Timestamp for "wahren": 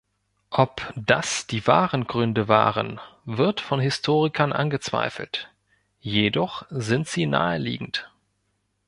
1.67-2.07